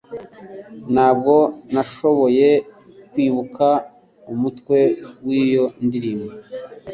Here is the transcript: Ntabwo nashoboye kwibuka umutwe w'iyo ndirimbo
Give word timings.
Ntabwo 0.93 1.35
nashoboye 1.73 2.49
kwibuka 3.11 3.67
umutwe 4.33 4.79
w'iyo 5.25 5.65
ndirimbo 5.85 6.29